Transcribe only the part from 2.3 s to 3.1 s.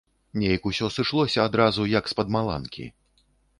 маланкі.